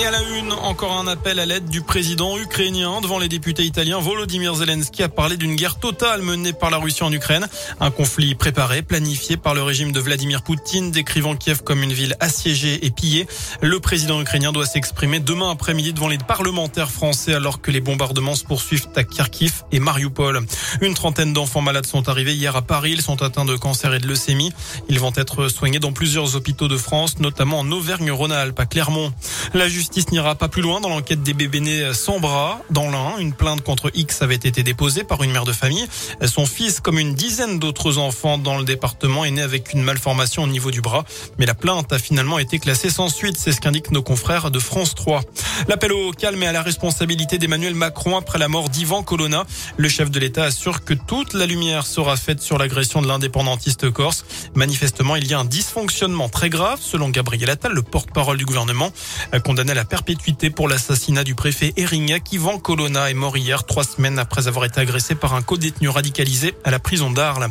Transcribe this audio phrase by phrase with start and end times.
[0.00, 3.64] Et à la une, encore un appel à l'aide du président ukrainien devant les députés
[3.64, 4.00] italiens.
[4.00, 7.46] Volodymyr Zelensky a parlé d'une guerre totale menée par la Russie en Ukraine.
[7.80, 12.16] Un conflit préparé, planifié par le régime de Vladimir Poutine, décrivant Kiev comme une ville
[12.18, 13.26] assiégée et pillée.
[13.60, 18.36] Le président ukrainien doit s'exprimer demain après-midi devant les parlementaires français alors que les bombardements
[18.36, 20.40] se poursuivent à Kharkiv et Mariupol.
[20.80, 22.92] Une trentaine d'enfants malades sont arrivés hier à Paris.
[22.92, 24.50] Ils sont atteints de cancer et de leucémie.
[24.88, 29.12] Ils vont être soignés dans plusieurs hôpitaux de France, notamment en Auvergne-Rhône-Alpes, à Clermont.
[29.52, 32.60] La justice n'ira pas plus loin dans l'enquête des bébés nés sans bras.
[32.70, 35.86] Dans l'un, une plainte contre X avait été déposée par une mère de famille.
[36.24, 40.44] Son fils, comme une dizaine d'autres enfants dans le département, est né avec une malformation
[40.44, 41.04] au niveau du bras.
[41.38, 43.36] Mais la plainte a finalement été classée sans suite.
[43.38, 45.22] C'est ce qu'indiquent nos confrères de France 3.
[45.68, 49.44] L'appel au calme et à la responsabilité d'Emmanuel Macron après la mort d'Ivan Colonna.
[49.76, 53.90] Le chef de l'État assure que toute la lumière sera faite sur l'agression de l'indépendantiste
[53.90, 54.24] corse.
[54.54, 58.90] Manifestement, il y a un dysfonctionnement très grave, selon Gabriel Attal, le porte-parole du gouvernement,
[59.44, 62.32] condamné à la perpétuité pour l'assassinat du préfet Erignac.
[62.32, 66.54] Yvan Colonna est mort hier, trois semaines après avoir été agressé par un co-détenu radicalisé
[66.64, 67.48] à la prison d'Arles.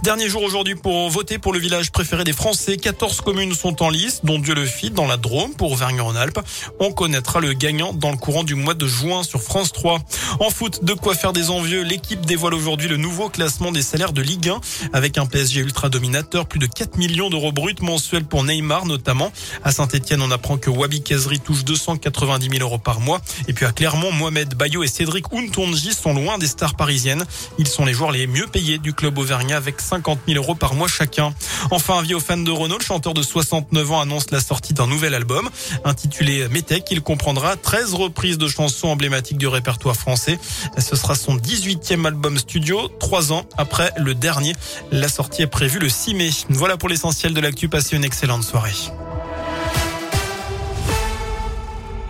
[0.00, 2.76] Dernier jour aujourd'hui pour voter pour le village préféré des Français.
[2.76, 6.40] 14 communes sont en lice, dont Dieu le fit dans la Drôme pour Auvergne-Rhône-Alpes.
[6.80, 10.00] On connaîtra le gagnant dans le courant du mois de juin sur France 3.
[10.40, 11.82] En foot, de quoi faire des envieux.
[11.82, 14.60] L'équipe dévoile aujourd'hui le nouveau classement des salaires de Ligue 1
[14.92, 19.30] avec un PSG ultra dominateur, plus de 4 millions d'euros bruts mensuels pour Neymar notamment.
[19.62, 23.20] À Saint-Etienne, on apprend que Wabi Kazri touche 290 000 euros par mois.
[23.46, 27.24] Et puis à Clermont, Mohamed Bayo et Cédric Untonji sont loin des stars parisiennes.
[27.58, 30.74] Ils sont les joueurs les mieux payés du club auvergnat avec 50 000 euros par
[30.74, 31.34] mois chacun.
[31.70, 34.86] Enfin, avis aux fans de Renault, le chanteur de 69 ans annonce la sortie d'un
[34.86, 35.50] nouvel album
[35.84, 36.86] intitulé Metec.
[36.90, 40.38] Il comprendra 13 reprises de chansons emblématiques du répertoire français.
[40.78, 44.54] Ce sera son 18e album studio, trois ans après le dernier.
[44.90, 46.30] La sortie est prévue le 6 mai.
[46.48, 47.68] Voilà pour l'essentiel de l'actu.
[47.68, 48.72] Passez une excellente soirée.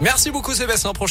[0.02, 0.92] Merci beaucoup Sébastien.